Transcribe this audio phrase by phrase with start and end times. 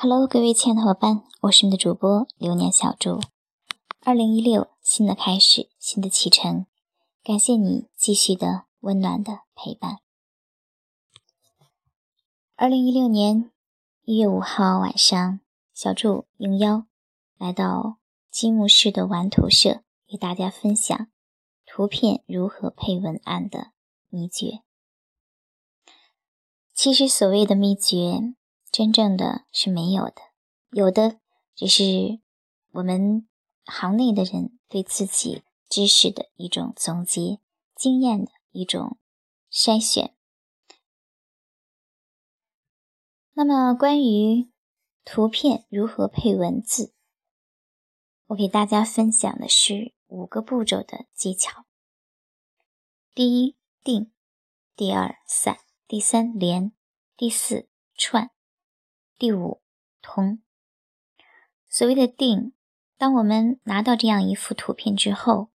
[0.00, 3.20] Hello，各位亲爱的伙伴，我是你的主播流年小猪。
[4.04, 6.66] 二零一六，新的开始，新的启程，
[7.24, 9.98] 感谢你继续的温暖的陪伴。
[12.54, 13.50] 二零一六年
[14.04, 15.40] 一月五号晚上，
[15.74, 16.86] 小猪应邀
[17.36, 17.98] 来到
[18.30, 21.08] 积木式的玩图社，给大家分享
[21.66, 23.72] 图片如何配文案的
[24.10, 24.62] 秘诀。
[26.72, 28.36] 其实，所谓的秘诀。
[28.78, 30.22] 真正的是没有的，
[30.70, 31.18] 有的
[31.56, 32.20] 只是
[32.70, 33.26] 我们
[33.64, 37.40] 行内的人对自己知识的一种总结、
[37.74, 38.96] 经验的一种
[39.50, 40.14] 筛选。
[43.32, 44.48] 那么，关于
[45.04, 46.94] 图片如何配文字，
[48.26, 51.64] 我给大家分享的是五个步骤的技巧：
[53.12, 54.12] 第一，定；
[54.76, 55.56] 第二，散；
[55.88, 56.70] 第三，连；
[57.16, 58.30] 第四，串。
[59.18, 59.60] 第五，
[60.00, 60.40] 通。
[61.68, 62.52] 所谓的定，
[62.96, 65.50] 当我们拿到这样一幅图片之后，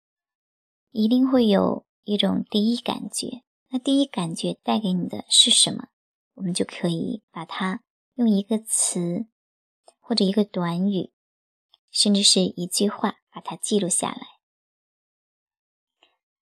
[0.92, 3.42] 一定会有一种第一感觉。
[3.68, 5.88] 那第一感觉带给你的是什么？
[6.36, 7.82] 我们就可以把它
[8.14, 9.26] 用一个词，
[9.98, 11.12] 或者一个短语，
[11.90, 14.26] 甚至是一句话，把它记录下来。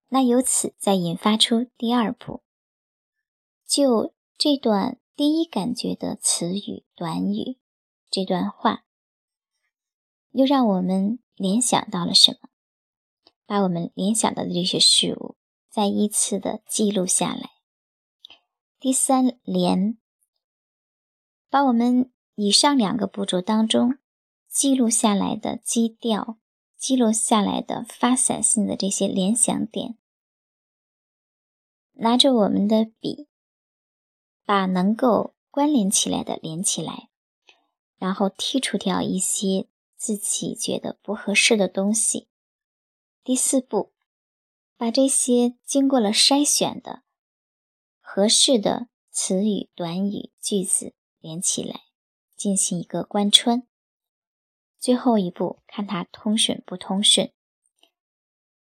[0.09, 2.43] 那由此再引发出第二步，
[3.67, 5.01] 就这段。
[5.17, 7.59] 第一感觉的词语、短语，
[8.11, 8.85] 这段话
[10.33, 12.51] 又让我们联想到了什么？
[13.47, 15.39] 把我们联想到的这些事物
[15.71, 17.53] 再依次的记录下来。
[18.79, 19.97] 第三连，
[21.49, 23.97] 把我们以上两个步骤当中
[24.51, 26.37] 记录下来的基调、
[26.77, 29.97] 记录下来的发散性的这些联想点，
[31.93, 33.29] 拿着我们的笔。
[34.47, 37.09] 把能够关联起来的连起来，
[37.99, 39.67] 然后剔除掉一些
[39.97, 42.29] 自己觉得不合适的东西。
[43.25, 43.93] 第四步，
[44.77, 47.03] 把这些经过了筛选的
[48.01, 51.81] 合适的词语、短语、句子连起来，
[52.37, 53.67] 进行一个贯穿。
[54.79, 57.33] 最后一步，看它通顺不通顺。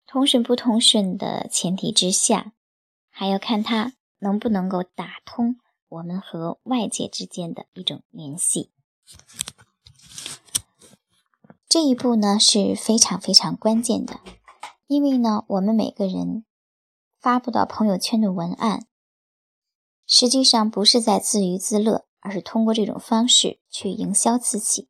[0.07, 2.53] 通顺不通顺的前提之下，
[3.11, 5.59] 还要看它能不能够打通。
[5.89, 8.73] 我们和外界之间的一种联系，
[11.69, 14.21] 这一步呢是非常非常关键的，
[14.87, 16.45] 因为呢，我们每个人
[17.21, 18.87] 发布到朋友圈的文案，
[20.07, 24.89] 实际上不是在自娱自乐，而是通过这种方式去营销自己，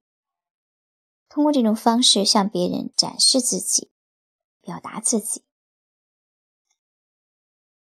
[1.28, 3.90] 通过这种方式向别人展示自己，
[4.60, 5.44] 表达自己。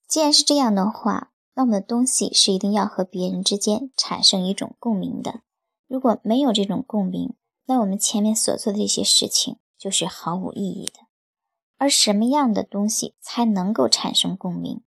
[0.07, 5.41] 既然是这样的话，那我们的东西是一定要和别人之间产生一种共鸣的。
[5.89, 11.09] 如果没有这种共鸣，那我们前面所做的这些事情就是毫无意义的。
[11.77, 14.83] 而什么样的东西才能够产生共鸣？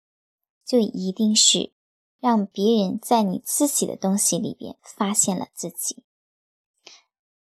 [0.63, 1.73] 就一定是
[2.19, 6.03] 让别人在你自己的东西里边发现了自己。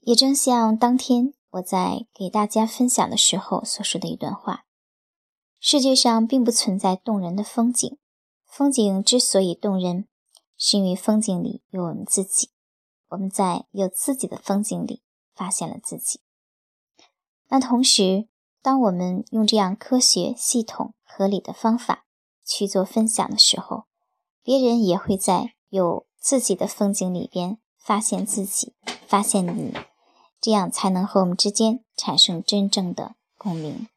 [0.00, 4.64] 也正像当天我在给大家分享的时候所说的一段话：
[5.58, 7.98] 世界上并不存在动人的风景。
[8.50, 10.08] 风景之所以动人，
[10.56, 12.50] 是因为风景里有我们自己。
[13.10, 15.02] 我们在有自己的风景里
[15.34, 16.20] 发现了自己。
[17.48, 18.28] 那同时，
[18.60, 22.06] 当我们用这样科学、系统、合理的方法
[22.44, 23.84] 去做分享的时候，
[24.42, 28.74] 别人也会在有自己的风景里边发现自己，
[29.06, 29.72] 发现你，
[30.40, 33.88] 这样才能和我们之间产生真正的共鸣。